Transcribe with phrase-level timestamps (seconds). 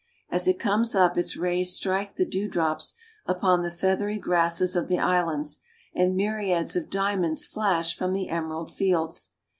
[0.31, 2.95] As it comes up its rays strike the dewdrops
[3.27, 5.59] upon the feathery grasses of the islands,
[5.93, 9.33] and myriads of diamonds flash from the emerald fields.